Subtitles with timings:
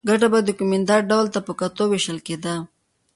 [0.09, 2.55] ګټه به د کومېندا ډول ته په کتو وېشل کېده